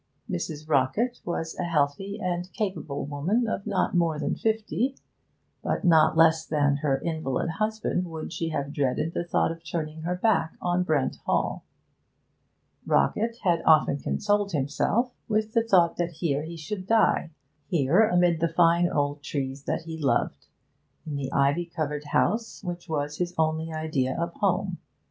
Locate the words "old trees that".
18.89-19.83